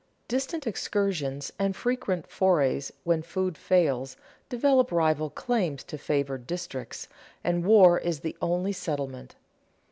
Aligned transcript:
Distant 0.27 0.65
excursions 0.65 1.53
and 1.59 1.75
frequent 1.75 2.25
forays, 2.25 2.91
when 3.03 3.21
food 3.21 3.55
fails, 3.55 4.17
develop 4.49 4.91
rival 4.91 5.29
claims 5.29 5.83
to 5.83 5.95
favored 5.95 6.47
districts, 6.47 7.07
and 7.43 7.63
war 7.67 7.99
is 7.99 8.21
the 8.21 8.35
only 8.41 8.73
settlement. 8.73 9.35